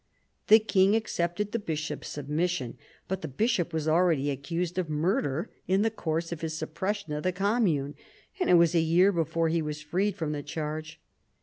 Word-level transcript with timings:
The 0.47 0.57
king 0.57 0.95
accepted 0.95 1.51
the 1.51 1.59
bishop's 1.59 2.07
submission, 2.07 2.75
but 3.07 3.21
the 3.21 3.27
bishop 3.27 3.71
was 3.71 3.87
already 3.87 4.31
accused 4.31 4.79
of 4.79 4.89
murder 4.89 5.51
in 5.67 5.83
the 5.83 5.91
course 5.91 6.31
of 6.31 6.41
his 6.41 6.57
suppression 6.57 7.13
of 7.13 7.21
the 7.21 7.31
commune, 7.31 7.93
and 8.39 8.49
it 8.49 8.55
was 8.55 8.73
a 8.73 8.79
year 8.79 9.11
before 9.11 9.49
he 9.49 9.61
was 9.61 9.83
freed 9.83 10.15
from 10.15 10.31
the 10.31 10.41
charge. 10.41 10.99